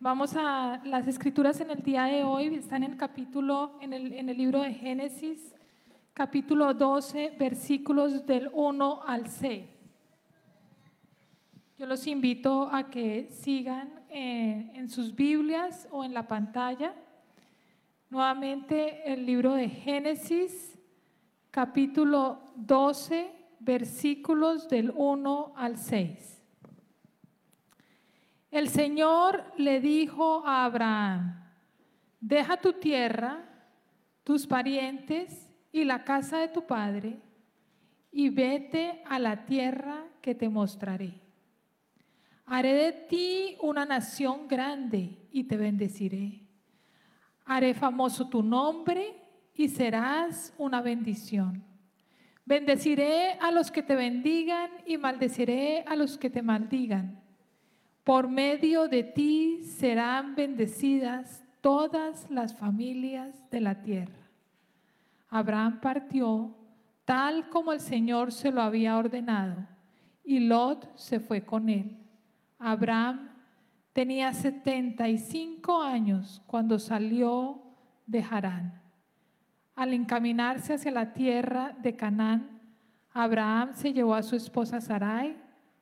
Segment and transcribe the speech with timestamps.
[0.00, 4.12] Vamos a las escrituras en el día de hoy, están en el capítulo, en el,
[4.12, 5.52] en el libro de Génesis,
[6.14, 9.64] capítulo 12, versículos del 1 al 6.
[11.76, 16.94] Yo los invito a que sigan eh, en sus Biblias o en la pantalla.
[18.08, 20.78] Nuevamente el libro de Génesis,
[21.50, 26.37] capítulo 12, versículos del 1 al 6.
[28.50, 31.44] El Señor le dijo a Abraham,
[32.20, 33.44] deja tu tierra,
[34.24, 37.20] tus parientes y la casa de tu padre
[38.10, 41.14] y vete a la tierra que te mostraré.
[42.46, 46.40] Haré de ti una nación grande y te bendeciré.
[47.44, 49.14] Haré famoso tu nombre
[49.54, 51.62] y serás una bendición.
[52.46, 57.27] Bendeciré a los que te bendigan y maldeciré a los que te maldigan.
[58.08, 64.30] Por medio de ti serán bendecidas todas las familias de la tierra.
[65.28, 66.54] Abraham partió
[67.04, 69.56] tal como el Señor se lo había ordenado,
[70.24, 71.98] y Lot se fue con él.
[72.58, 73.28] Abraham
[73.92, 77.60] tenía 75 años cuando salió
[78.06, 78.80] de Harán.
[79.74, 82.58] Al encaminarse hacia la tierra de Canaán,
[83.12, 85.36] Abraham se llevó a su esposa Sarai,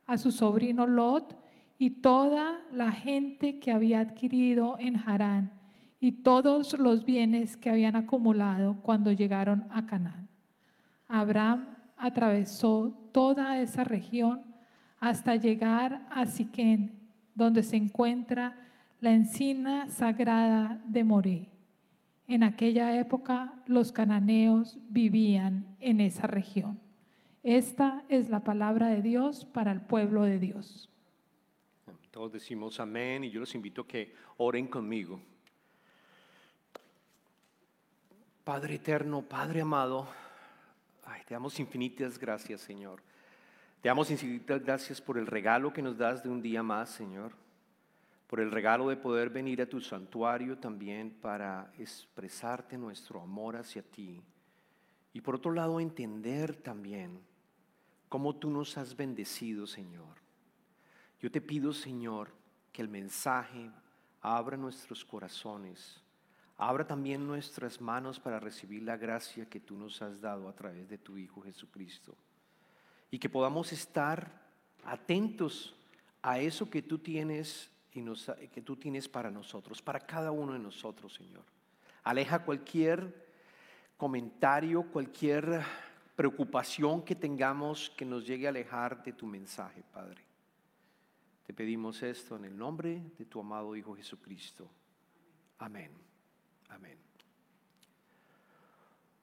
[0.06, 1.45] a su sobrino Lot,
[1.78, 5.52] y toda la gente que había adquirido en Harán
[6.00, 10.28] y todos los bienes que habían acumulado cuando llegaron a Canaán.
[11.08, 11.66] Abraham
[11.96, 14.42] atravesó toda esa región
[15.00, 16.98] hasta llegar a Siquén,
[17.34, 18.56] donde se encuentra
[19.00, 21.48] la encina sagrada de Moré.
[22.28, 26.80] En aquella época los cananeos vivían en esa región.
[27.42, 30.90] Esta es la palabra de Dios para el pueblo de Dios.
[32.16, 35.20] Todos decimos amén y yo los invito a que oren conmigo.
[38.42, 40.08] Padre eterno, Padre amado,
[41.28, 43.02] te damos infinitas gracias, Señor.
[43.82, 47.32] Te damos infinitas gracias por el regalo que nos das de un día más, Señor.
[48.28, 53.82] Por el regalo de poder venir a tu santuario también para expresarte nuestro amor hacia
[53.82, 54.22] ti.
[55.12, 57.20] Y por otro lado, entender también
[58.08, 60.25] cómo tú nos has bendecido, Señor
[61.26, 62.28] yo te pido, Señor,
[62.70, 63.68] que el mensaje
[64.20, 66.00] abra nuestros corazones,
[66.56, 70.88] abra también nuestras manos para recibir la gracia que tú nos has dado a través
[70.88, 72.14] de tu Hijo Jesucristo.
[73.10, 74.40] Y que podamos estar
[74.84, 75.74] atentos
[76.22, 78.04] a eso que tú tienes y
[78.46, 81.42] que tú tienes para nosotros, para cada uno de nosotros, Señor.
[82.04, 83.32] Aleja cualquier
[83.96, 85.60] comentario, cualquier
[86.14, 90.25] preocupación que tengamos que nos llegue a alejar de tu mensaje, Padre.
[91.46, 94.68] Te pedimos esto en el nombre de tu amado Hijo Jesucristo.
[95.58, 95.92] Amén.
[96.68, 96.98] Amén.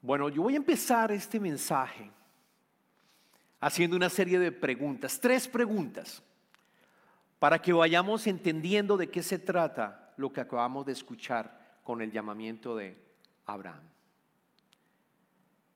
[0.00, 2.10] Bueno, yo voy a empezar este mensaje
[3.60, 6.22] haciendo una serie de preguntas, tres preguntas,
[7.38, 12.10] para que vayamos entendiendo de qué se trata lo que acabamos de escuchar con el
[12.10, 12.96] llamamiento de
[13.44, 13.82] Abraham.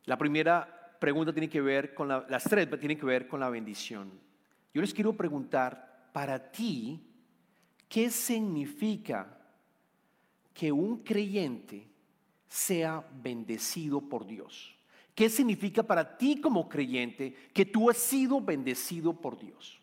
[0.04, 3.50] La primera pregunta tiene que ver con la, las tres tienen que ver con la
[3.50, 4.10] bendición.
[4.72, 5.88] Yo les quiero preguntar,
[6.19, 7.01] para ti,
[7.89, 9.39] ¿qué significa
[10.53, 11.87] que un creyente
[12.49, 14.75] sea bendecido por Dios?
[15.15, 19.81] ¿Qué significa para ti como creyente que tú has sido bendecido por Dios?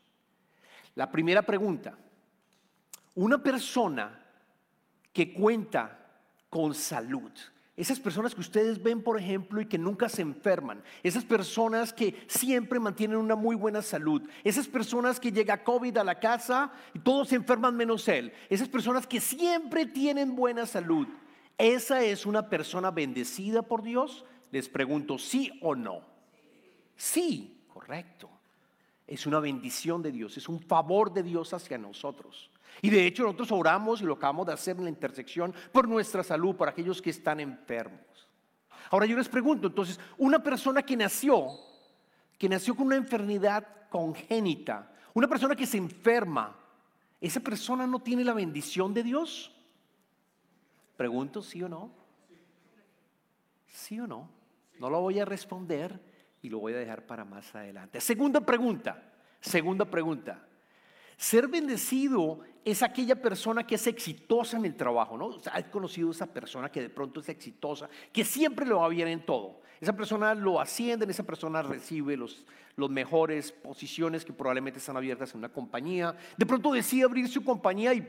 [0.95, 1.97] La primera pregunta,
[3.13, 4.21] una persona
[5.13, 6.19] que cuenta
[6.49, 7.31] con salud,
[7.77, 10.81] esas personas que ustedes ven, por ejemplo, y que nunca se enferman.
[11.03, 14.21] Esas personas que siempre mantienen una muy buena salud.
[14.45, 18.31] Esas personas que llega COVID a la casa y todos se enferman menos él.
[18.49, 21.07] Esas personas que siempre tienen buena salud.
[21.57, 24.23] ¿Esa es una persona bendecida por Dios?
[24.51, 26.01] Les pregunto, ¿sí o no?
[26.95, 28.29] Sí, correcto.
[29.05, 32.49] Es una bendición de Dios, es un favor de Dios hacia nosotros.
[32.81, 36.23] Y de hecho nosotros oramos y lo acabamos de hacer en la intersección por nuestra
[36.23, 37.99] salud, por aquellos que están enfermos.
[38.91, 41.47] Ahora yo les pregunto, entonces, una persona que nació,
[42.37, 46.55] que nació con una enfermedad congénita, una persona que se enferma,
[47.19, 49.51] ¿esa persona no tiene la bendición de Dios?
[50.97, 51.91] Pregunto, ¿sí o no?
[53.67, 54.29] ¿Sí o no?
[54.79, 55.99] No lo voy a responder
[56.41, 57.99] y lo voy a dejar para más adelante.
[57.99, 60.45] Segunda pregunta, segunda pregunta.
[61.17, 65.27] Ser bendecido es aquella persona que es exitosa en el trabajo, ¿no?
[65.27, 68.73] O sea, has conocido a esa persona que de pronto es exitosa, que siempre le
[68.73, 69.61] va bien en todo.
[69.79, 72.45] Esa persona lo ascienden, esa persona recibe los,
[72.75, 76.15] los mejores posiciones que probablemente están abiertas en una compañía.
[76.37, 78.07] De pronto decide abrir su compañía y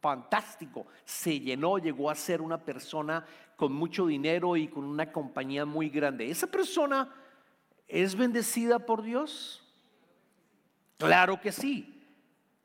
[0.00, 3.24] fantástico, se llenó, llegó a ser una persona
[3.56, 6.30] con mucho dinero y con una compañía muy grande.
[6.30, 7.08] ¿Esa persona
[7.86, 9.61] es bendecida por Dios?
[11.06, 11.88] Claro que sí.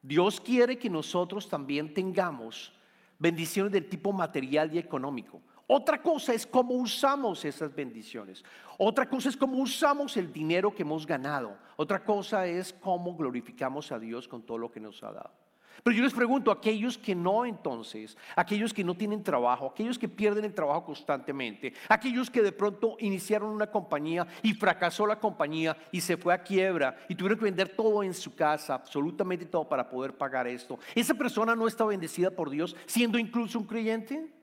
[0.01, 2.74] Dios quiere que nosotros también tengamos
[3.19, 5.42] bendiciones del tipo material y económico.
[5.66, 8.44] Otra cosa es cómo usamos esas bendiciones.
[8.78, 11.57] Otra cosa es cómo usamos el dinero que hemos ganado.
[11.75, 15.46] Otra cosa es cómo glorificamos a Dios con todo lo que nos ha dado.
[15.83, 20.09] Pero yo les pregunto, aquellos que no entonces, aquellos que no tienen trabajo, aquellos que
[20.09, 25.77] pierden el trabajo constantemente, aquellos que de pronto iniciaron una compañía y fracasó la compañía
[25.91, 29.68] y se fue a quiebra y tuvieron que vender todo en su casa, absolutamente todo
[29.68, 34.33] para poder pagar esto, ¿esa persona no está bendecida por Dios siendo incluso un creyente?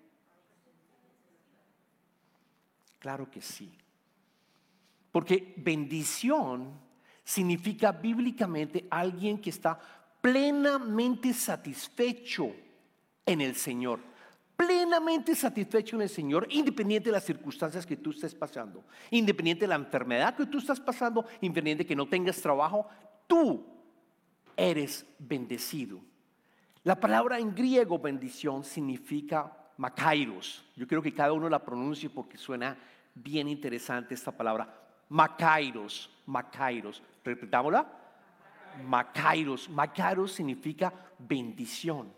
[2.98, 3.76] Claro que sí.
[5.12, 6.80] Porque bendición
[7.22, 9.78] significa bíblicamente alguien que está
[10.24, 12.50] plenamente satisfecho
[13.26, 14.00] en el Señor.
[14.56, 19.68] Plenamente satisfecho en el Señor, independiente de las circunstancias que tú estés pasando, independiente de
[19.68, 22.88] la enfermedad que tú estás pasando, independiente de que no tengas trabajo,
[23.26, 23.66] tú
[24.56, 26.00] eres bendecido.
[26.84, 30.64] La palabra en griego bendición significa makairos.
[30.74, 32.78] Yo quiero que cada uno la pronuncie porque suena
[33.14, 34.74] bien interesante esta palabra.
[35.10, 37.02] Makairos, makairos.
[37.22, 38.03] Repetámosla.
[38.82, 39.68] Macairos.
[39.68, 42.12] Macairos significa bendición.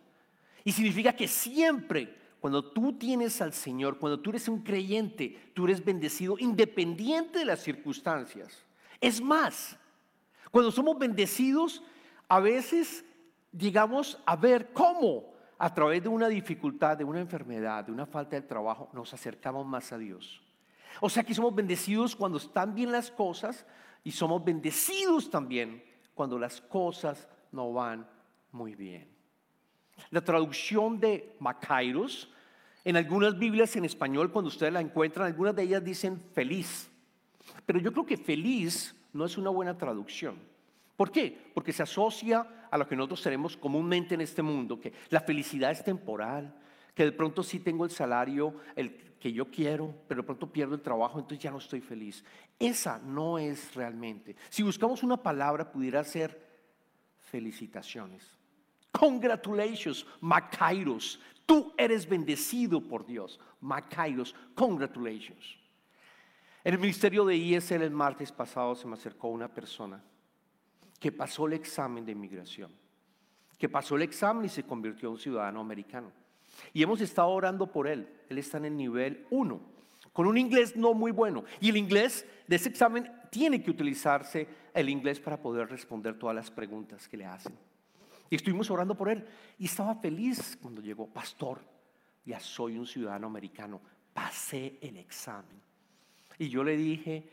[0.65, 5.65] Y significa que siempre, cuando tú tienes al Señor, cuando tú eres un creyente, tú
[5.65, 8.65] eres bendecido independiente de las circunstancias.
[9.01, 9.79] Es más,
[10.51, 11.83] cuando somos bendecidos,
[12.29, 13.05] a veces
[13.57, 18.37] llegamos a ver cómo a través de una dificultad, de una enfermedad, de una falta
[18.37, 20.43] de trabajo, nos acercamos más a Dios.
[21.01, 23.67] O sea que somos bendecidos cuando están bien las cosas
[24.03, 25.83] y somos bendecidos también
[26.17, 28.09] cuando las cosas no van
[28.51, 29.07] muy bien.
[30.09, 32.33] La traducción de Macairos,
[32.85, 36.91] en algunas Biblias en español, cuando ustedes la encuentran, algunas de ellas dicen feliz.
[37.67, 40.39] Pero yo creo que feliz no es una buena traducción.
[40.97, 41.51] ¿Por qué?
[41.53, 45.71] Porque se asocia a lo que nosotros tenemos comúnmente en este mundo, que la felicidad
[45.71, 46.55] es temporal,
[46.97, 50.75] que de pronto sí tengo el salario el que yo quiero, pero de pronto pierdo
[50.75, 52.25] el trabajo, entonces ya no estoy feliz.
[52.59, 54.35] Esa no es realmente.
[54.49, 56.43] Si buscamos una palabra, pudiera ser
[57.21, 58.27] felicitaciones.
[58.93, 61.21] Congratulations, Macairos.
[61.45, 63.39] Tú eres bendecido por Dios.
[63.61, 65.59] Macairos, congratulations.
[66.65, 70.03] En el ministerio de ISL el martes pasado se me acercó una persona
[70.99, 72.73] que pasó el examen de inmigración,
[73.59, 76.11] que pasó el examen y se convirtió en un ciudadano americano.
[76.73, 78.09] Y hemos estado orando por él.
[78.29, 79.61] Él está en el nivel 1,
[80.13, 81.45] con un inglés no muy bueno.
[81.61, 86.35] Y el inglés de ese examen tiene que utilizarse el inglés para poder responder todas
[86.35, 87.55] las preguntas que le hacen.
[88.31, 89.25] Y estuvimos orando por él.
[89.59, 91.61] Y estaba feliz cuando llegó, pastor,
[92.25, 93.81] ya soy un ciudadano americano,
[94.13, 95.61] pasé el examen.
[96.39, 97.29] Y yo le dije,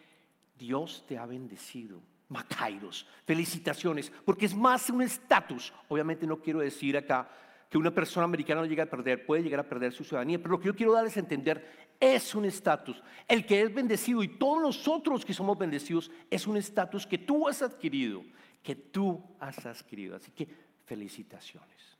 [0.58, 2.00] Dios te ha bendecido.
[2.30, 5.74] Macairos, felicitaciones, porque es más un estatus.
[5.88, 7.30] Obviamente no quiero decir acá
[7.74, 10.52] que una persona americana no llega a perder, puede llegar a perder su ciudadanía, pero
[10.52, 13.02] lo que yo quiero darles a entender es un estatus.
[13.28, 17.48] El que es bendecido y todos nosotros que somos bendecidos es un estatus que tú
[17.48, 18.24] has adquirido,
[18.62, 20.16] que tú has adquirido.
[20.16, 20.48] Así que
[20.86, 21.98] felicitaciones.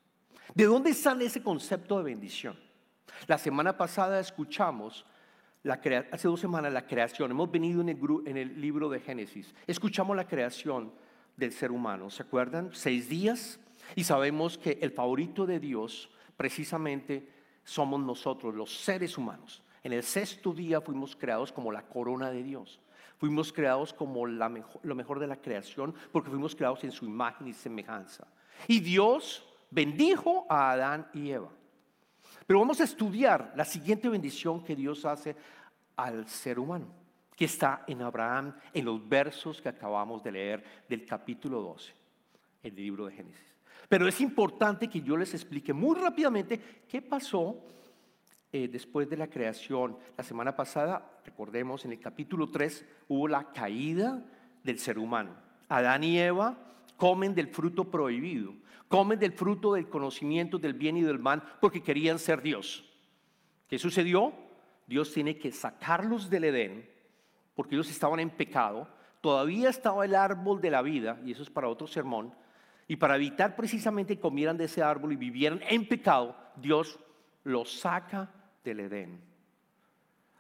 [0.54, 2.56] ¿De dónde sale ese concepto de bendición?
[3.26, 5.08] La semana pasada escuchamos,
[5.64, 7.32] la hace dos semanas, la creación.
[7.32, 9.56] Hemos venido en el, en el libro de Génesis.
[9.66, 10.94] Escuchamos la creación
[11.36, 12.12] del ser humano.
[12.12, 12.70] ¿Se acuerdan?
[12.74, 13.60] Seis días
[13.96, 17.30] y sabemos que el favorito de Dios precisamente
[17.64, 19.64] somos nosotros, los seres humanos.
[19.84, 22.80] En el sexto día fuimos creados como la corona de Dios.
[23.18, 27.54] Fuimos creados como lo mejor de la creación porque fuimos creados en su imagen y
[27.54, 28.28] semejanza.
[28.68, 31.50] Y Dios bendijo a Adán y Eva.
[32.46, 35.36] Pero vamos a estudiar la siguiente bendición que Dios hace
[35.96, 36.88] al ser humano,
[37.36, 41.94] que está en Abraham, en los versos que acabamos de leer del capítulo 12,
[42.64, 43.53] el libro de Génesis.
[43.94, 46.60] Pero es importante que yo les explique muy rápidamente
[46.90, 47.64] qué pasó
[48.52, 49.96] eh, después de la creación.
[50.18, 54.26] La semana pasada, recordemos, en el capítulo 3 hubo la caída
[54.64, 55.36] del ser humano.
[55.70, 56.58] Adán y Eva
[56.98, 58.56] comen del fruto prohibido,
[58.88, 62.92] comen del fruto del conocimiento del bien y del mal porque querían ser Dios.
[63.68, 64.34] ¿Qué sucedió?
[64.88, 66.90] Dios tiene que sacarlos del Edén
[67.54, 68.88] porque ellos estaban en pecado.
[69.22, 72.34] Todavía estaba el árbol de la vida, y eso es para otro sermón,
[72.94, 77.00] y para evitar precisamente que comieran de ese árbol y vivieran en pecado, Dios
[77.44, 78.30] los saca
[78.64, 79.20] del Edén.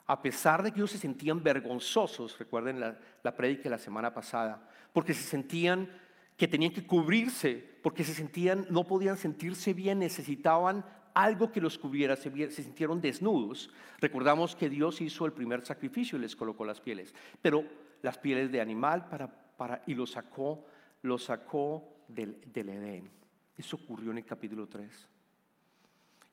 [0.05, 4.13] A pesar de que ellos se sentían vergonzosos, recuerden la, la prédica de la semana
[4.13, 5.89] pasada, porque se sentían
[6.37, 11.79] que tenían que cubrirse porque se sentían, no podían sentirse bien, necesitaban algo que los
[11.79, 13.71] cubriera, se, sintieron desnudos.
[13.99, 17.65] Recordamos que Dios hizo el primer sacrificio y les colocó las pieles, pero
[18.03, 20.67] las pieles de animal para, para, y los sacó,
[21.01, 23.09] los sacó del, Edén.
[23.57, 25.07] Eso ocurrió en el capítulo 3.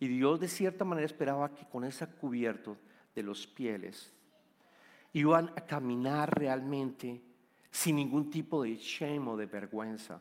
[0.01, 2.77] Y Dios de cierta manera esperaba que con ese cubierto
[3.15, 4.13] de los pieles
[5.13, 7.21] iban a caminar realmente
[7.71, 10.21] sin ningún tipo de shame o de vergüenza,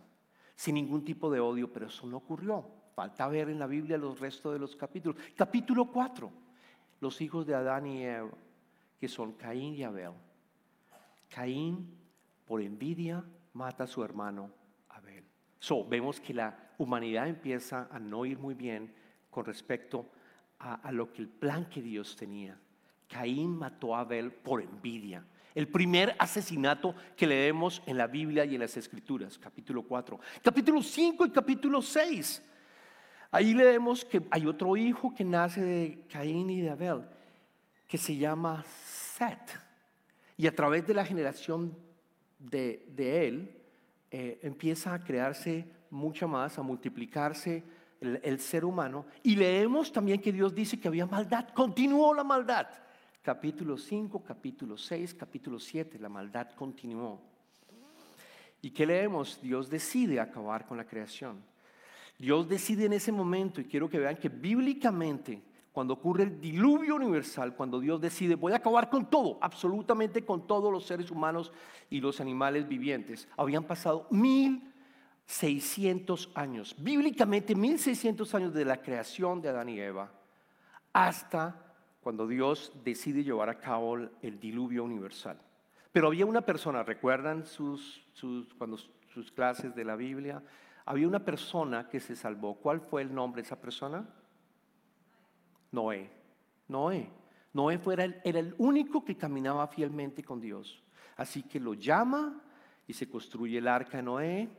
[0.56, 2.66] sin ningún tipo de odio, pero eso no ocurrió.
[2.94, 5.22] Falta ver en la Biblia los restos de los capítulos.
[5.36, 6.30] Capítulo 4,
[7.00, 8.32] los hijos de Adán y Eva,
[9.00, 10.12] que son Caín y Abel.
[11.30, 11.96] Caín,
[12.46, 13.24] por envidia,
[13.54, 14.59] mata a su hermano.
[15.60, 18.94] So, vemos que la humanidad empieza a no ir muy bien
[19.30, 20.10] con respecto
[20.60, 22.58] a, lo que el plan que Dios tenía.
[23.08, 25.24] Caín mató a Abel por envidia.
[25.56, 30.20] El primer asesinato que leemos en la Biblia y en las Escrituras, capítulo 4.
[30.44, 32.44] Capítulo 5 y capítulo 6.
[33.32, 37.04] Ahí leemos que hay otro hijo que nace de Caín y de Abel,
[37.88, 39.60] que se llama Seth.
[40.38, 41.78] Y a través de la generación
[42.40, 43.59] de, él,
[44.12, 47.64] eh, empieza a crearse mucha más, a multiplicarse
[48.02, 49.06] el, el ser humano.
[49.24, 52.68] Y leemos también que Dios dice que había maldad, continuó la maldad
[53.22, 57.22] capítulo 5, capítulo 6, capítulo 7, la maldad continuó.
[58.62, 59.40] ¿Y qué leemos?
[59.42, 61.44] Dios decide acabar con la creación.
[62.18, 66.96] Dios decide en ese momento, y quiero que vean que bíblicamente, cuando ocurre el diluvio
[66.96, 71.52] universal, cuando Dios decide, voy a acabar con todo, absolutamente con todos los seres humanos
[71.90, 74.74] y los animales vivientes, habían pasado mil
[75.26, 80.12] 600 años, bíblicamente 1600 años de la creación de Adán y Eva
[80.92, 81.56] hasta
[82.02, 85.40] cuando Dios decide llevar a cabo el diluvio universal.
[85.92, 88.04] Pero había una persona, ¿recuerdan sus,
[88.58, 88.78] cuando,
[89.14, 90.42] sus clases de la Biblia?
[90.86, 92.56] Había una persona que se salvó.
[92.56, 94.08] ¿Cuál fue el nombre de esa persona?
[95.72, 96.10] Noé.
[96.68, 97.10] Noé.
[97.54, 100.84] Noé fue, era, el, único que caminaba fielmente con Dios.
[101.18, 102.42] Así que lo llama
[102.88, 104.50] y se construye el arca de Noé.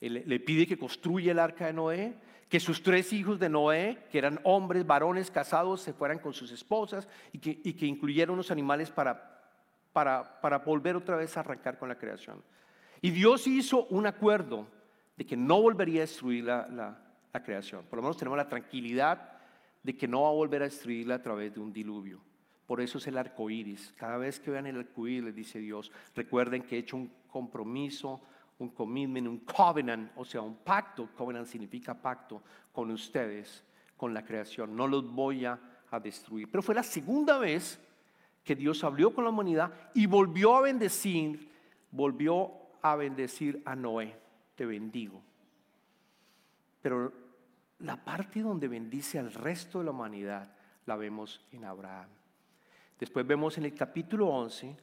[0.00, 2.16] le pide que construya el arca de Noé
[2.48, 6.50] que sus tres hijos de Noé, que eran hombres, varones casados, se fueran con sus
[6.50, 9.42] esposas y que, y que incluyeran unos animales para,
[9.92, 12.42] para, para volver otra vez a arrancar con la creación.
[13.02, 14.66] Y Dios hizo un acuerdo
[15.16, 16.98] de que no volvería a destruir la, la,
[17.32, 17.84] la, creación.
[17.84, 19.37] Por lo menos tenemos la tranquilidad
[19.82, 22.20] de que no va a volver a destruirla a través de un diluvio.
[22.66, 23.94] Por eso es el arco iris.
[23.96, 28.20] Cada vez que vean el arco iris, dice Dios, recuerden que he hecho un compromiso
[28.58, 31.08] un commitment, un covenant, o sea, un pacto.
[31.16, 32.42] Covenant significa pacto
[32.72, 33.64] con ustedes,
[33.96, 34.76] con la creación.
[34.76, 35.58] No los voy a,
[36.02, 36.50] destruir.
[36.50, 37.80] Pero fue la segunda vez
[38.44, 41.50] que Dios habló con la humanidad y volvió a bendecir,
[41.90, 44.14] volvió a bendecir a Noé.
[44.54, 45.22] Te bendigo.
[46.82, 47.10] Pero
[47.80, 50.54] la parte donde bendice al resto de la humanidad
[50.86, 52.08] la vemos en Abraham.
[52.98, 54.76] Después vemos en el capítulo 11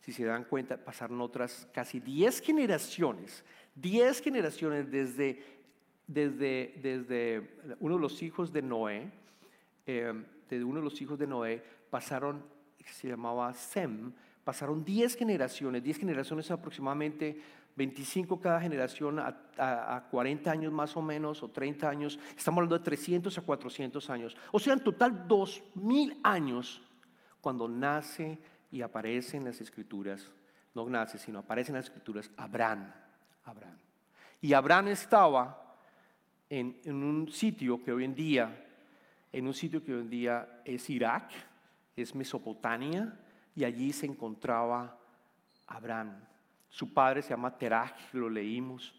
[0.00, 5.42] si se dan cuenta, pasaron otras casi 10 generaciones, 10 generaciones desde,
[6.06, 9.10] desde, desde uno de los hijos de Noé,
[9.86, 10.12] eh,
[10.48, 12.42] desde uno de los hijos de Noé, pasaron,
[12.84, 17.38] se llamaba Sem, pasaron 10 generaciones, 10 generaciones aproximadamente
[17.76, 22.78] 25 cada generación a, a, 40 años más o menos, o 30 años, estamos hablando
[22.78, 26.82] de 300 a 400 años, o sea, en total 2000 años
[27.40, 28.38] cuando nace
[28.70, 30.30] y aparece en las escrituras,
[30.74, 32.92] no nace, sino aparece en las escrituras Abraham.
[33.44, 33.78] Abraham.
[34.40, 35.76] Y Abraham estaba
[36.48, 38.66] en, un sitio que hoy en día,
[39.32, 41.30] en un sitio que hoy en día es Irak,
[41.96, 43.18] es Mesopotamia,
[43.54, 44.98] y allí se encontraba
[45.66, 46.16] Abraham.
[46.70, 48.94] Su padre se llama Terach, lo leímos.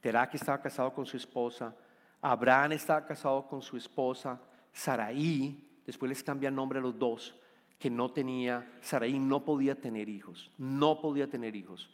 [0.00, 1.74] Terach estaba casado con su esposa.
[2.22, 4.40] Abraham estaba casado con su esposa
[4.72, 5.82] Saraí.
[5.84, 7.34] Después les cambia nombre a los dos
[7.78, 11.90] que no tenía, Saraí no podía tener hijos, no podía tener hijos.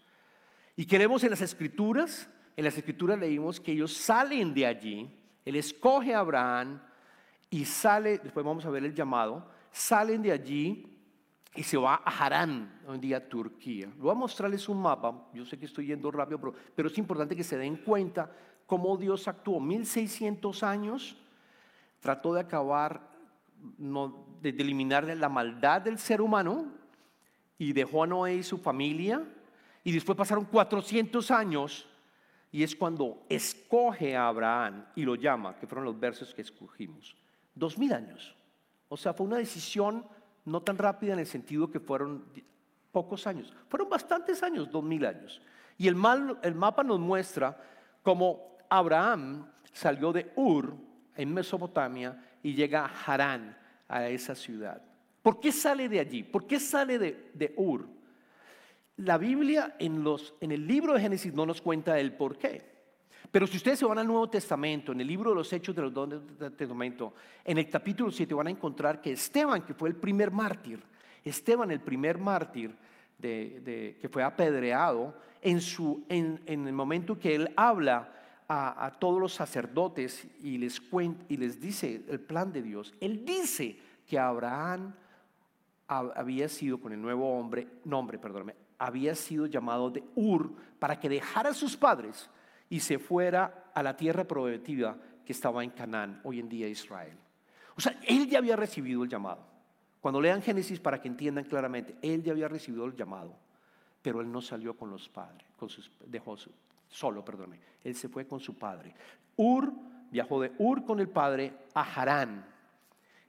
[0.76, 5.10] Y queremos en las escrituras, en las escrituras leímos que ellos salen de allí,
[5.44, 6.80] él escoge a Abraham
[7.50, 10.91] y sale, después vamos a ver el llamado, salen de allí
[11.54, 13.92] y se va a Harán, hoy día Turquía.
[13.99, 17.37] Voy a mostrarles un mapa, yo sé que estoy yendo rápido, pero, pero es importante
[17.37, 18.30] que se den cuenta
[18.66, 19.61] cómo Dios actuó.
[19.61, 21.16] 1600 años,
[22.00, 23.11] trató de acabar
[23.78, 26.73] no, de, eliminar la maldad del ser humano
[27.59, 29.23] y dejó a Noé y su familia.
[29.85, 31.87] Y después pasaron 400 años
[32.50, 37.16] y es cuando escoge a Abraham y lo llama, que fueron los versos que escogimos.
[37.54, 38.35] Dos mil años.
[38.88, 40.04] O sea, fue una decisión
[40.44, 42.25] no tan rápida en el sentido que fueron
[42.90, 43.52] pocos años.
[43.68, 45.40] Fueron bastantes años, dos mil años.
[45.78, 45.96] Y el,
[46.42, 47.56] el mapa nos muestra
[48.02, 50.76] cómo Abraham salió de Ur,
[51.16, 53.56] en Mesopotamia, y llega a Harán,
[53.88, 54.82] a esa ciudad.
[55.22, 56.22] ¿Por qué sale de allí?
[56.22, 57.87] ¿Por qué sale de, de Ur?
[58.96, 62.71] La Biblia en, los, en el libro de Génesis no nos cuenta el por qué.
[63.32, 65.80] Pero si ustedes se van al Nuevo Testamento, en el libro de los Hechos de
[65.80, 69.88] los Dones del Testamento, en el capítulo 7 van a encontrar que Esteban, que fue
[69.88, 70.82] el primer mártir,
[71.24, 72.76] Esteban, el primer mártir
[73.18, 78.12] que fue apedreado, en, su, en, el momento que él habla
[78.46, 82.92] a, a, todos los sacerdotes y les, cuenta, y les dice el plan de Dios,
[83.00, 84.94] él dice que Abraham
[85.86, 91.08] había sido con el nuevo hombre, nombre, perdóname, había sido llamado de Ur para que
[91.08, 92.28] dejara a sus padres
[92.72, 97.18] y se fuera a la tierra prometida que estaba en Canaán, hoy en día Israel.
[97.76, 99.44] O sea, él ya había recibido el llamado.
[100.00, 103.36] Cuando lean Génesis para que entiendan claramente, él ya había recibido el llamado,
[104.00, 106.34] pero él no salió con los padres, con sus, dejó
[106.88, 108.94] solo, perdóneme, él se fue con su padre.
[109.36, 109.70] Ur
[110.10, 112.46] viajó de Ur con el padre a Harán.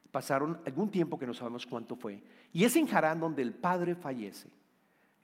[0.09, 2.23] Pasaron algún tiempo que no sabemos cuánto fue.
[2.53, 4.47] Y es en Harán donde el padre fallece.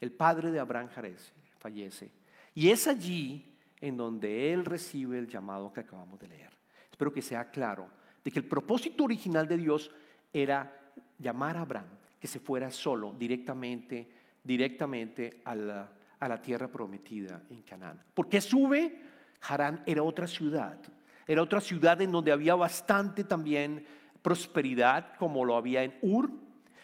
[0.02, 2.12] El padre de Abraham fallece.
[2.54, 3.46] Y es allí
[3.82, 6.52] en donde él recibe el llamado que acabamos de leer.
[6.92, 7.88] Espero que sea claro
[8.24, 9.92] de que el propósito original de Dios
[10.34, 10.72] era
[11.18, 11.88] llamar a Abraham
[12.20, 14.08] que se fuera solo directamente,
[14.44, 18.04] directamente a la, a la tierra prometida en Canaán.
[18.14, 19.02] Porque sube?
[19.42, 20.78] Harán era otra ciudad,
[21.26, 23.86] era otra ciudad en donde había bastante también
[24.22, 26.30] prosperidad como lo había en Ur,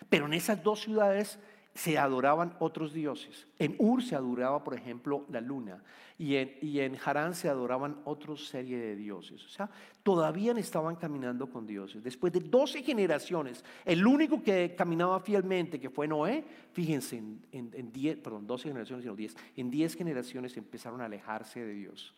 [0.07, 1.37] pero en esas dos ciudades
[1.75, 3.47] se adoraban otros dioses.
[3.59, 5.83] En Ur se adoraba, por ejemplo, la luna
[6.17, 9.43] y en, Harán se adoraban otra serie de dioses.
[9.45, 9.69] O sea,
[10.01, 12.01] todavía estaban caminando con dioses.
[12.01, 17.91] Después de 12 generaciones, el único que caminaba fielmente, que fue Noé, fíjense, en, en,
[17.91, 22.13] 10, perdón, 12 generaciones, sino 10, en 10 generaciones empezaron a alejarse de Dios.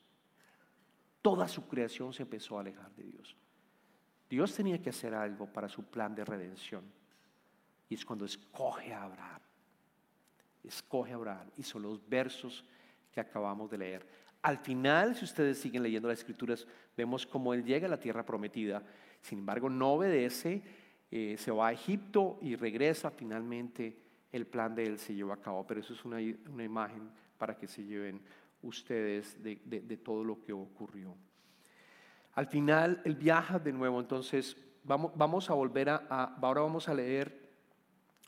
[1.24, 3.36] Toda su creación se empezó a alejar de Dios.
[4.30, 6.84] Dios tenía que hacer algo para su plan de redención.
[7.89, 9.46] Y es cuando escoge a Abraham
[10.67, 11.49] escoge a Abraham.
[11.58, 12.63] Y son los versos
[13.12, 14.06] que acabamos de leer.
[14.41, 18.25] Al final, si ustedes siguen leyendo las escrituras, vemos cómo él llega a la tierra
[18.25, 18.84] prometida.
[19.21, 20.62] Sin embargo, no obedece,
[21.12, 23.10] eh, se va a Egipto y regresa.
[23.12, 23.97] Finalmente,
[24.32, 25.65] el plan de él se lleva a cabo.
[25.65, 28.21] Pero eso es una, imagen para que se lleven
[28.62, 31.15] ustedes de, todo lo que ocurrió.
[32.36, 33.99] Al final, él viaja de nuevo.
[33.99, 37.37] Entonces, vamos, a volver a ahora vamos a leer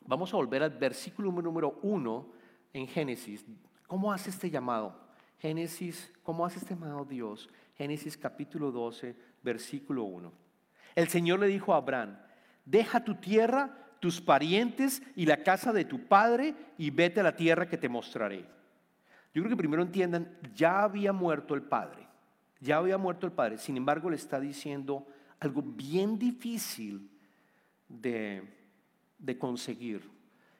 [0.06, 2.28] Vamos a volver al versículo número uno
[2.72, 3.44] en Génesis.
[3.86, 4.94] ¿Cómo hace este llamado?
[5.38, 7.48] Génesis, ¿cómo hace este llamado Dios?
[7.76, 10.32] Génesis capítulo 12, versículo 1.
[10.94, 12.18] El Señor le dijo a Abraham,
[12.64, 17.36] deja tu tierra, tus parientes y la casa de tu padre y vete a la
[17.36, 18.44] tierra que te mostraré.
[19.32, 22.06] Yo creo que primero entiendan, ya había muerto el padre,
[22.60, 25.06] ya había muerto el padre, sin embargo le está diciendo
[25.38, 27.10] algo bien difícil
[27.88, 28.59] de,
[29.20, 30.08] de conseguir.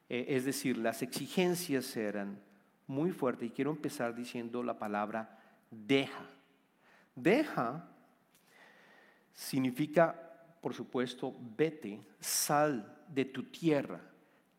[0.08, 2.38] Eh, es decir, las exigencias eran
[2.86, 5.38] muy fuertes y quiero empezar diciendo la palabra
[5.70, 6.26] deja.
[7.14, 7.88] Deja
[9.32, 10.14] significa,
[10.60, 14.00] por supuesto, vete, sal de tu tierra.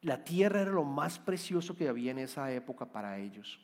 [0.02, 3.60] La tierra era lo más precioso que había en esa época para ellos,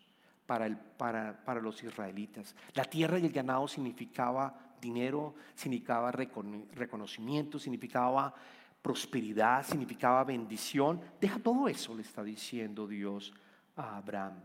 [0.45, 2.55] para, el, para, para los israelitas.
[2.73, 8.35] La tierra y el ganado significaba dinero, significaba reconocimiento, significaba
[8.81, 11.01] prosperidad, significaba bendición.
[11.19, 13.33] Deja todo eso, le está diciendo Dios
[13.75, 14.35] a Abraham.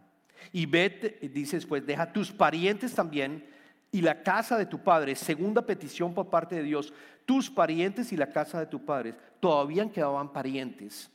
[0.52, 3.46] Y vete, dice después, deja tus parientes también
[3.90, 5.14] y la casa de tu padre.
[5.14, 6.92] Segunda petición por parte de Dios,
[7.24, 9.14] tus parientes y la casa de tu padre.
[9.40, 11.10] Todavía quedaban parientes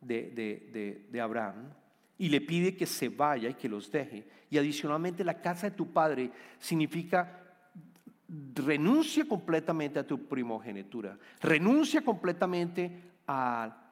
[0.00, 1.72] de, de, de Abraham
[2.18, 4.26] y le pide que se vaya y que los deje.
[4.50, 7.45] Y adicionalmente la casa de tu padre significa
[8.28, 13.82] renuncia completamente a tu primogenitura, renuncia completamente a,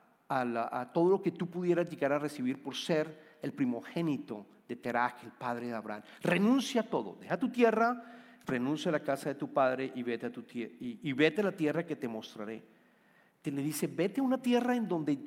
[0.92, 5.31] todo lo que tú pudieras llegar a recibir por ser el primogénito de Terach, el
[5.31, 6.03] padre de Abraham.
[6.23, 8.03] Renuncia a todo, deja tu tierra,
[8.47, 11.87] renuncia a la casa de tu padre y vete a, tu y, vete la tierra
[11.87, 12.64] que te mostraré.
[13.42, 15.18] Te le dice, vete a una tierra en donde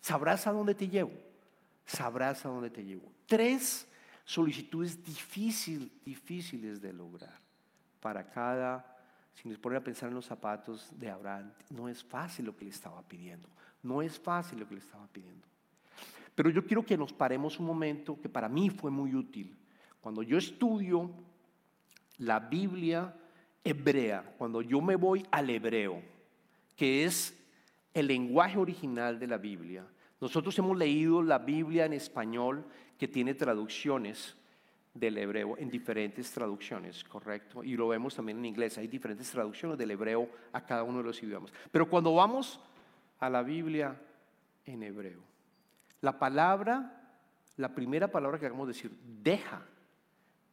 [0.00, 1.12] sabrás a dónde te llevo,
[1.84, 3.12] sabrás a dónde te llevo.
[3.26, 3.86] Tres
[4.24, 7.45] solicitudes difíciles de lograr
[8.00, 8.96] para cada,
[9.34, 12.64] si nos ponen a pensar en los zapatos de Abraham, no es fácil lo que
[12.64, 13.48] le estaba pidiendo,
[13.82, 15.46] no es fácil lo que le estaba pidiendo.
[16.34, 19.56] Pero yo quiero que nos paremos un momento que para mí fue muy útil.
[20.00, 21.10] Cuando yo estudio
[22.18, 23.14] la Biblia
[23.64, 26.02] hebrea, cuando yo me voy al hebreo,
[26.76, 27.34] que es
[27.94, 29.84] el lenguaje original de la Biblia,
[30.20, 32.64] nosotros hemos leído la Biblia en español
[32.98, 34.36] que tiene traducciones
[34.98, 37.62] del hebreo en diferentes traducciones, ¿correcto?
[37.62, 41.04] Y lo vemos también en inglés, hay diferentes traducciones del hebreo a cada uno de
[41.04, 41.52] los idiomas.
[41.70, 42.60] Pero cuando vamos
[43.18, 44.00] a la Biblia
[44.64, 45.20] en hebreo,
[46.00, 47.02] la palabra,
[47.56, 48.90] la primera palabra que vamos a decir,
[49.22, 49.62] deja,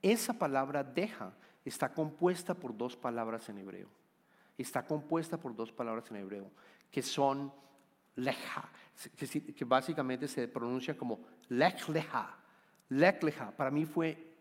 [0.02, 1.34] esa palabra deja
[1.66, 3.88] está compuesta por dos palabras en hebreo.
[4.58, 6.52] Está compuesta por dos palabras en hebreo,
[6.92, 7.52] que son
[8.16, 8.70] leja,
[9.16, 12.38] que, básicamente se pronuncia como lechleja.
[12.90, 14.33] Lechleja, para mí fue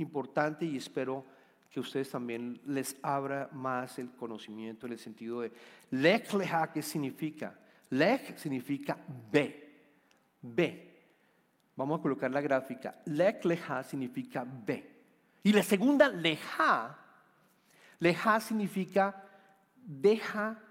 [0.00, 1.24] importante y espero
[1.70, 5.52] que ustedes también les abra más el conocimiento en el sentido de
[5.90, 7.58] lechleja, ¿qué significa?
[7.90, 8.98] Lech significa
[9.30, 9.82] ve,
[10.42, 10.86] ve.
[11.76, 13.00] Vamos a colocar la gráfica.
[13.04, 14.90] Lechleja significa ve.
[15.42, 16.98] Y la segunda, leja,
[17.98, 19.26] leja significa
[19.90, 20.62] deja,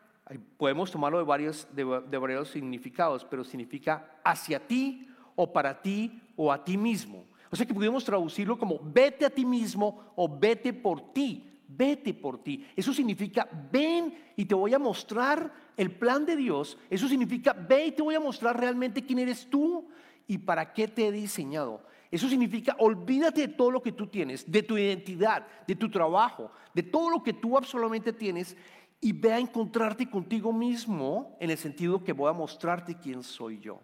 [0.58, 6.52] podemos tomarlo de varios, de, varios significados, pero significa hacia ti o para ti o
[6.52, 7.26] a ti mismo.
[7.52, 12.14] O sea que podemos traducirlo como vete a ti mismo o vete por ti, vete
[12.14, 12.66] por ti.
[12.76, 16.78] Eso significa ven y te voy a mostrar el plan de Dios.
[16.90, 19.88] Eso significa ve y te voy a mostrar realmente quién eres tú
[20.28, 21.82] y para qué te he diseñado.
[22.12, 26.52] Eso significa olvídate de todo lo que tú tienes, de tu identidad, de tu trabajo,
[26.74, 28.56] de todo lo que tú absolutamente tienes
[29.02, 33.60] y ve a encontrarte contigo mismo en el sentido que voy a mostrarte quién soy
[33.60, 33.80] yo.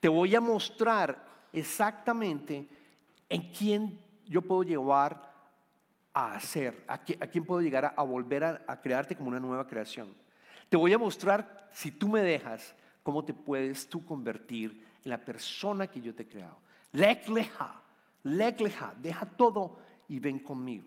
[0.00, 2.68] Te voy a mostrar exactamente
[3.28, 5.28] en quién yo puedo llevar
[6.12, 10.14] a hacer, a, quién puedo llegar a, volver a, crearte como una nueva creación.
[10.68, 15.24] Te voy a mostrar, si tú me dejas, cómo te puedes tú convertir en la
[15.24, 16.58] persona que yo te he creado.
[16.92, 17.80] Lekleja,
[18.24, 20.86] lekleja, deja todo y ven conmigo.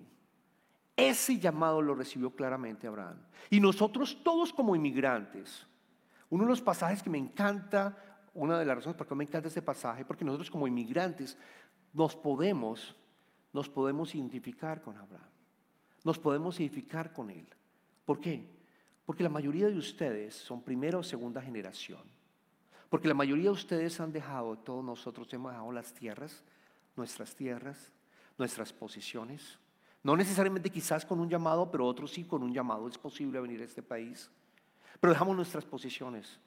[0.96, 3.18] Ese llamado lo recibió claramente Abraham.
[3.50, 5.66] Y nosotros todos como inmigrantes,
[6.30, 7.98] uno de los pasajes que me encanta,
[8.34, 11.38] una de las razones por qué me encanta este pasaje, porque nosotros como inmigrantes
[11.94, 12.96] nos podemos,
[13.54, 15.30] nos podemos identificar con Abraham.
[16.04, 17.48] Nos podemos identificar con él.
[18.06, 18.48] ¿Por qué?
[19.06, 22.02] Porque la mayoría de ustedes son primera o segunda generación.
[22.90, 26.44] Porque la mayoría de ustedes han dejado, todos nosotros hemos dejado las tierras,
[26.96, 27.92] nuestras tierras,
[28.38, 29.60] nuestras posiciones,
[30.04, 32.88] no necesariamente quizás con un llamado, pero otros sí con un llamado.
[32.88, 34.30] Es posible venir a este país.
[35.00, 36.40] Pero dejamos nuestras posiciones,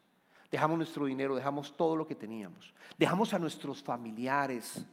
[0.51, 2.73] dejamos nuestro dinero, dejamos todo lo que teníamos.
[2.99, 4.85] Dejamos a nuestros familiares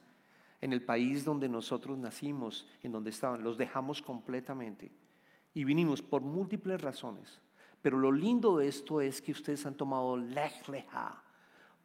[0.62, 3.44] en el país donde nosotros nacimos, en donde estaban.
[3.44, 4.92] Los dejamos completamente.
[5.54, 7.42] Y vinimos por múltiples razones.
[7.82, 11.24] Pero lo lindo de esto es que ustedes han tomado lejleja,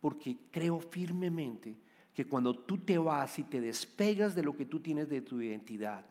[0.01, 1.77] porque creo firmemente
[2.13, 5.41] que cuando tú te vas y te despegas de lo que tú tienes de tu
[5.41, 6.05] identidad,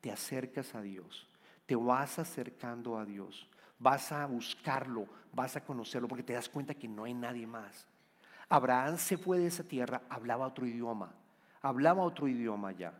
[0.00, 1.28] te acercas a Dios,
[1.66, 3.46] te vas acercando a Dios,
[3.78, 7.86] vas a buscarlo, vas a conocerlo, porque te das cuenta que no hay nadie más.
[8.48, 11.14] Abraham se fue de esa tierra, hablaba otro idioma,
[11.62, 12.92] hablaba otro idioma ya.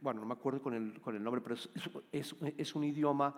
[0.00, 3.34] Bueno, no me acuerdo con el, con el nombre, pero es, es, un idioma,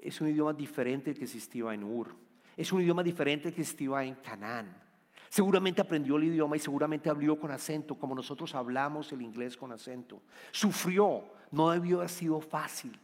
[0.00, 2.14] es un idioma diferente que existía en Ur.
[2.56, 4.82] Es un idioma diferente que existía en Canaán.
[5.28, 9.72] Seguramente aprendió el idioma y seguramente habló con acento, como nosotros hablamos el inglés con
[9.72, 10.22] acento.
[10.52, 12.96] Sufrió, no debió haber sido fácil,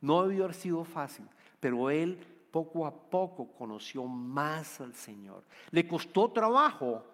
[0.00, 1.28] no debió haber sido fácil,
[1.60, 2.18] pero él
[2.50, 5.44] poco a poco conoció más al Señor.
[5.70, 7.04] Le costó trabajo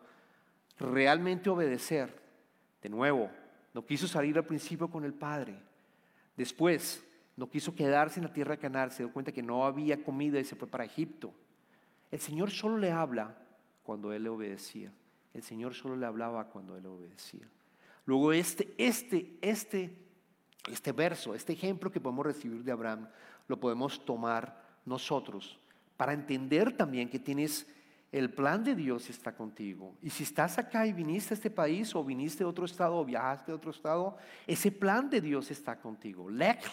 [0.79, 2.23] realmente obedecer.
[2.83, 3.31] De nuevo,
[3.75, 5.59] no quiso salir al principio con el Padre.
[6.37, 7.05] Después,
[7.37, 10.41] no quiso quedarse en la tierra de Canaán, se dio cuenta que no había comida
[10.41, 11.33] y se fue para Egipto.
[12.11, 13.37] El Señor solo le habla
[13.83, 14.93] cuando él le obedecía.
[15.35, 17.47] El Señor solo le hablaba cuando él le obedecía.
[18.07, 19.95] Luego este, este, este,
[20.71, 23.09] este verso, este ejemplo que podemos recibir de Abraham,
[23.49, 25.59] lo podemos tomar nosotros
[25.97, 27.67] para entender también que tienes
[28.13, 29.97] el plan de Dios está contigo.
[30.01, 33.05] Y si estás acá y viniste a este país o viniste a otro estado o
[33.05, 34.17] viajaste a otro estado,
[34.47, 36.31] ese plan de Dios está contigo.
[36.31, 36.73] Lech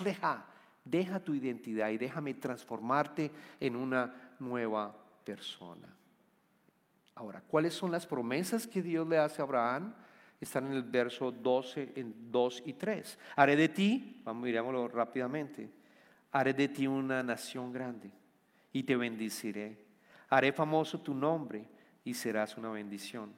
[0.86, 5.96] deja tu identidad y déjame transformarte en una nueva persona.
[7.16, 9.94] Ahora, ¿cuáles son las promesas que Dios le hace a Abraham?
[10.40, 13.20] Están en el verso 12, en 2 y 3.
[13.36, 15.70] Haré de ti, vamos, mirémoslo rápidamente,
[16.32, 18.12] haré de ti una nación grande
[18.72, 19.83] y te bendeciré.
[20.34, 21.64] Haré famoso tu nombre
[22.04, 23.32] y serás una bendición.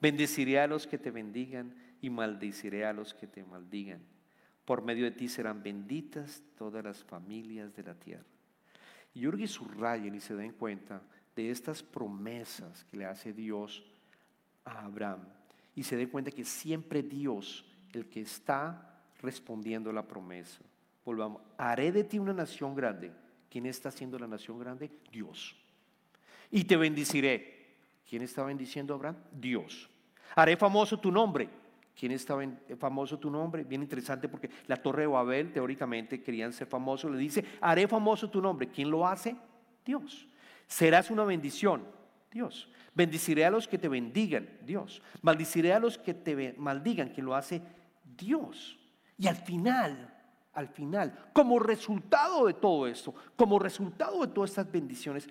[0.00, 4.00] Bendeciré a los que te bendigan y maldiciré a los que te maldigan.
[4.64, 8.22] Por medio de ti serán benditas todas las familias de la tierra.
[9.14, 11.02] Y subrayen y se den cuenta
[11.34, 13.84] de estas promesas que le hace Dios
[14.64, 15.26] a Abraham
[15.74, 20.60] y se dé cuenta que siempre Dios el que está respondiendo a la promesa.
[21.04, 23.10] Volvamos, haré de ti una nación grande.
[23.50, 24.88] ¿Quién está haciendo la nación grande?
[25.10, 25.57] Dios.
[26.50, 27.58] Y te bendiciré.
[28.08, 29.16] ¿Quién está bendiciendo a Abraham?
[29.32, 29.90] Dios.
[30.34, 31.48] Haré famoso tu nombre.
[31.98, 32.42] ¿Quién estaba
[32.78, 33.64] famoso tu nombre?
[33.64, 37.10] Bien interesante porque la torre de Babel teóricamente querían ser famosos.
[37.10, 38.68] Le dice, haré famoso tu nombre.
[38.68, 39.36] ¿Quién lo hace?
[39.84, 40.28] Dios.
[40.66, 41.84] Serás una bendición.
[42.30, 42.70] Dios.
[42.94, 44.48] Bendiciré a los que te bendigan.
[44.64, 45.02] Dios.
[45.22, 47.08] Maldiciré a los que te maldigan.
[47.08, 47.62] ¿Quién lo hace?
[48.16, 48.78] Dios.
[49.16, 50.14] Y al final,
[50.52, 55.28] al final, como resultado de todo esto, como resultado de todas estas bendiciones,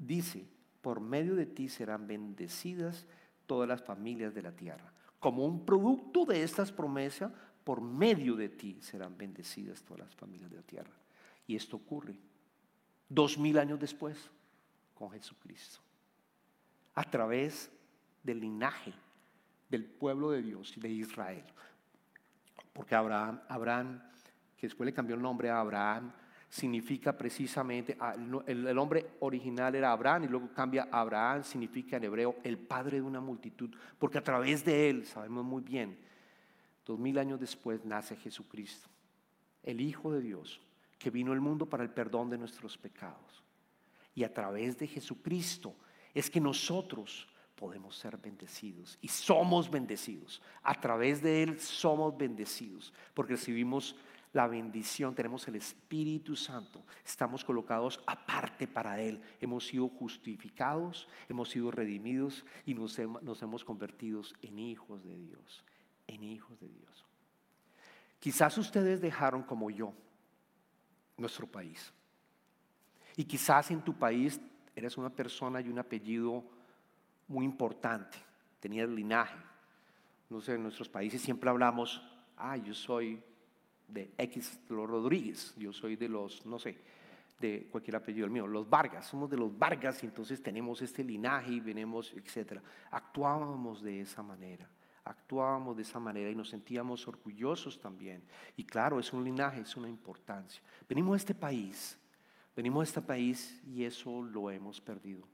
[0.00, 0.46] dice,
[0.80, 3.06] por medio de ti serán bendecidas
[3.46, 4.92] todas las familias de la tierra.
[5.18, 7.30] Como un producto de estas promesas,
[7.64, 10.92] por medio de ti serán bendecidas todas las familias de la tierra.
[11.46, 12.16] Y esto ocurre
[13.08, 14.30] dos mil años después
[14.94, 15.80] con Jesucristo.
[16.94, 17.70] A través
[18.22, 18.94] del linaje
[19.68, 21.44] del pueblo de Dios y de Israel.
[22.72, 24.02] Porque Abraham, Abraham,
[24.56, 26.12] que después le cambió el nombre a Abraham,
[26.50, 28.14] significa precisamente, ah,
[28.46, 32.96] el, nombre original era Abraham y luego cambia a Abraham, significa en hebreo el padre
[32.96, 35.96] de una multitud, porque a través de él, sabemos muy bien,
[36.84, 38.88] dos mil años después nace Jesucristo,
[39.62, 40.60] el Hijo de Dios,
[40.98, 43.44] que vino al mundo para el perdón de nuestros pecados.
[44.12, 45.76] Y a través de Jesucristo
[46.12, 50.42] es que nosotros podemos ser bendecidos y somos bendecidos.
[50.62, 53.94] A través de Él somos bendecidos porque recibimos
[54.32, 61.50] la bendición, tenemos el Espíritu Santo, estamos colocados aparte para Él, hemos sido justificados, hemos
[61.50, 65.64] sido redimidos y nos, hemos convertido en hijos de Dios,
[66.06, 67.04] en hijos de Dios.
[68.20, 69.94] Quizás ustedes dejaron como yo
[71.16, 71.92] nuestro país.
[73.16, 74.40] Y quizás en tu país
[74.76, 76.44] eres una persona y un apellido
[77.26, 78.18] muy importante,
[78.60, 79.38] tenías linaje.
[80.28, 82.00] No sé, en nuestros países siempre hablamos,
[82.36, 83.20] ah, yo soy
[83.92, 86.78] de X los Rodríguez, yo soy de los, no sé,
[87.40, 91.02] de cualquier apellido el mío, los Vargas, somos de los Vargas y entonces tenemos este
[91.02, 92.60] linaje y venimos, etc.
[92.90, 94.68] Actuábamos de esa manera,
[95.04, 98.22] actuábamos de esa manera y nos sentíamos orgullosos también.
[98.56, 100.62] Y claro, es un linaje, es una importancia.
[100.86, 101.98] Venimos a este país,
[102.54, 105.26] venimos a este país y eso lo hemos perdido.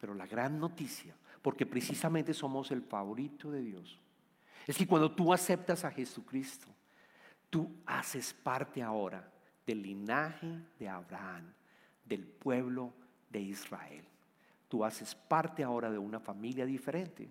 [0.00, 4.00] Pero la gran noticia, porque precisamente somos el favorito de Dios,
[4.66, 6.66] es que cuando tú aceptas a Jesucristo,
[7.52, 9.30] Tú haces parte ahora
[9.66, 11.52] del linaje de Abraham,
[12.02, 12.94] del pueblo
[13.28, 14.06] de Israel.
[14.70, 17.28] Tú haces parte ahora de una familia diferente,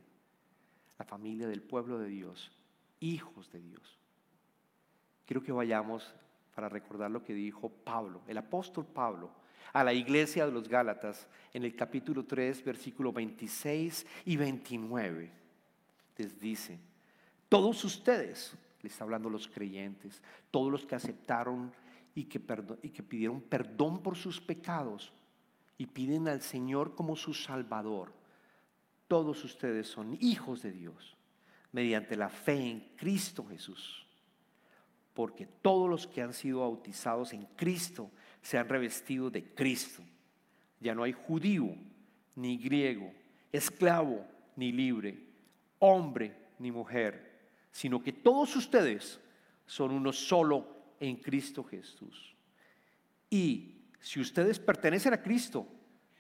[0.99, 2.51] la familia del pueblo de Dios,
[2.99, 3.97] hijos de Dios.
[5.25, 6.13] Quiero que vayamos
[6.53, 9.31] para recordar lo que dijo Pablo, el apóstol Pablo,
[9.73, 15.31] a la iglesia de los Gálatas en el capítulo 3, versículo 26 y 29.
[16.15, 16.77] Les dice,
[17.49, 21.73] todos ustedes le está hablando a los creyentes, todos los que aceptaron
[22.15, 22.41] y que,
[22.81, 25.13] y que pidieron perdón por sus pecados
[25.77, 28.13] y piden al Señor como su Salvador.
[29.07, 31.17] Todos ustedes son hijos de Dios
[31.71, 34.05] mediante la fe en Cristo Jesús.
[35.13, 38.09] Porque todos los que han sido bautizados en Cristo
[38.41, 40.03] se han revestido de Cristo.
[40.79, 41.75] Ya no hay judío
[42.35, 43.11] ni griego,
[43.51, 45.19] esclavo ni libre,
[45.79, 47.30] hombre ni mujer
[47.71, 49.19] sino que todos ustedes
[49.65, 52.36] son uno solo en Cristo Jesús.
[53.29, 55.67] Y si ustedes pertenecen a Cristo,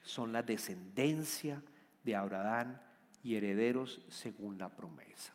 [0.03, 1.61] son la descendencia
[2.03, 2.79] de Abraham
[3.23, 5.33] y herederos según la promesa.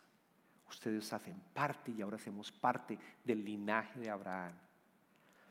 [0.69, 4.55] Ustedes hacen parte y ahora hacemos parte del linaje de Abraham.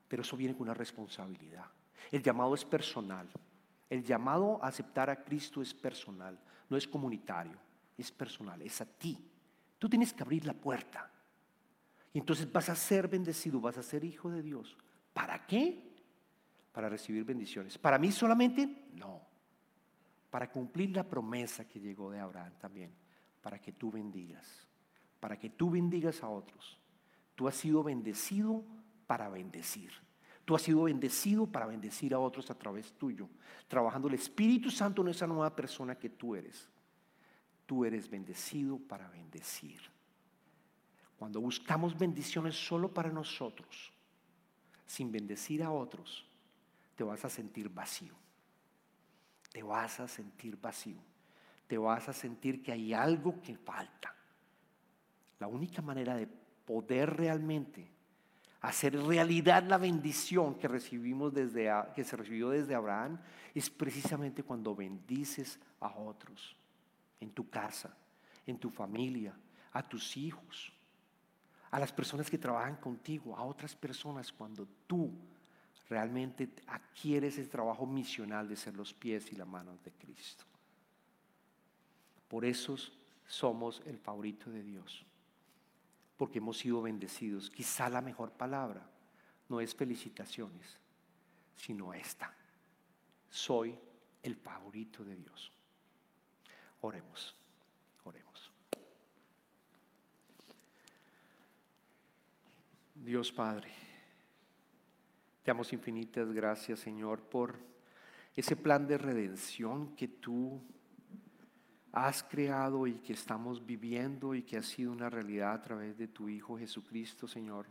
[0.07, 1.65] Pero eso viene con una responsabilidad.
[2.11, 3.27] El llamado es personal.
[3.89, 6.37] El llamado a aceptar a Cristo es personal,
[6.69, 7.57] no es comunitario,
[7.97, 9.17] es personal, es a ti.
[9.85, 11.11] Tú tienes que abrir la puerta.
[12.11, 14.75] Y entonces vas a ser bendecido, vas a ser hijo de Dios.
[15.13, 15.93] ¿Para qué?
[16.71, 17.77] Para recibir bendiciones.
[17.77, 18.87] ¿Para mí solamente?
[18.95, 19.21] No.
[20.31, 22.95] Para cumplir la promesa que llegó de Abraham también.
[23.43, 24.67] Para que tú bendigas.
[25.19, 26.79] Para que tú bendigas a otros.
[27.35, 28.63] Tú has sido bendecido
[29.05, 29.91] para bendecir.
[30.45, 33.29] Tú has sido bendecido para bendecir a otros a través tuyo.
[33.67, 36.71] Trabajando el Espíritu Santo en esa nueva persona que tú eres
[37.65, 39.81] tú eres bendecido para bendecir.
[41.17, 43.91] Cuando buscamos bendiciones solo para nosotros,
[44.85, 46.25] sin bendecir a otros,
[46.95, 48.13] te vas a sentir vacío.
[49.51, 51.01] Te vas a sentir vacío.
[51.67, 54.13] Te vas a sentir que hay algo que falta.
[55.39, 57.89] La única manera de poder realmente
[58.61, 63.19] hacer realidad la bendición que recibimos desde que se recibió desde Abraham
[63.53, 66.57] es precisamente cuando bendices a otros
[67.19, 67.95] en tu casa,
[68.45, 69.33] en tu familia,
[69.73, 70.71] a tus hijos,
[71.71, 75.11] a las personas que trabajan contigo, a otras personas cuando tú
[75.89, 80.45] realmente adquieres el trabajo misional de ser los pies y las manos de Cristo.
[82.27, 82.75] Por eso
[83.27, 85.05] somos el favorito de Dios,
[86.17, 87.49] porque hemos sido bendecidos.
[87.49, 88.89] Quizá la mejor palabra
[89.49, 90.79] no es felicitaciones,
[91.55, 92.33] sino esta.
[93.29, 93.77] Soy
[94.23, 95.51] el favorito de Dios.
[96.85, 97.35] Oremos,
[98.03, 98.51] oremos.
[102.93, 103.71] Dios Padre,
[105.41, 107.55] te damos infinitas gracias, Señor, por
[108.35, 110.61] ese plan de redención que tú
[111.91, 116.07] has creado y que estamos viviendo y que ha sido una realidad a través de
[116.07, 117.65] tu Hijo Jesucristo, Señor.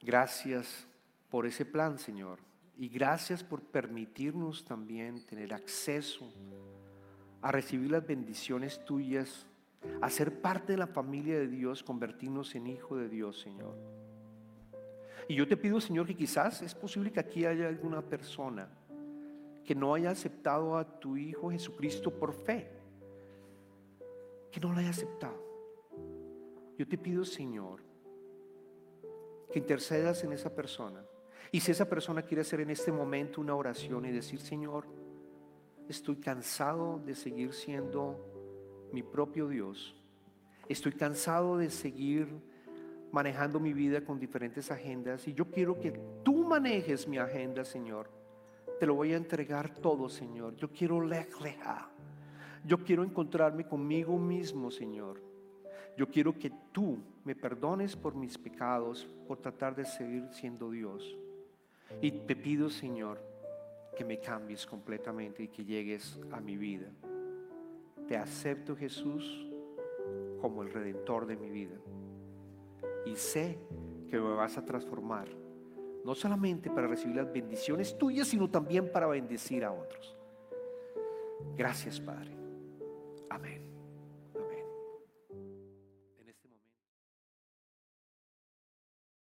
[0.00, 0.86] Gracias
[1.28, 2.38] por ese plan, Señor.
[2.78, 6.32] Y gracias por permitirnos también tener acceso
[7.42, 9.46] a recibir las bendiciones tuyas,
[10.00, 13.74] a ser parte de la familia de Dios, convertirnos en hijo de Dios, Señor.
[15.28, 18.68] Y yo te pido, Señor, que quizás es posible que aquí haya alguna persona
[19.64, 22.80] que no haya aceptado a tu Hijo Jesucristo por fe
[24.50, 25.40] que no lo haya aceptado.
[26.76, 27.80] Yo te pido, Señor,
[29.52, 31.04] que intercedas en esa persona.
[31.52, 34.86] Y si esa persona quiere hacer en este momento una oración y decir, Señor,
[35.90, 38.16] estoy cansado de seguir siendo
[38.92, 39.94] mi propio Dios.
[40.68, 42.28] Estoy cansado de seguir
[43.10, 45.90] manejando mi vida con diferentes agendas y yo quiero que
[46.22, 48.08] tú manejes mi agenda, Señor.
[48.78, 50.54] Te lo voy a entregar todo, Señor.
[50.56, 51.90] Yo quiero lejleja.
[52.64, 55.20] Yo quiero encontrarme conmigo mismo, Señor.
[55.96, 61.16] Yo quiero que tú me perdones por mis pecados, por tratar de seguir siendo Dios.
[62.00, 63.29] Y te pido, Señor,
[63.96, 66.90] que me cambies completamente y que llegues a mi vida.
[68.08, 69.46] Te acepto, Jesús,
[70.40, 71.76] como el redentor de mi vida.
[73.06, 73.58] Y sé
[74.08, 75.28] que me vas a transformar,
[76.04, 80.16] no solamente para recibir las bendiciones tuyas, sino también para bendecir a otros.
[81.56, 82.36] Gracias, Padre.
[83.28, 83.69] Amén.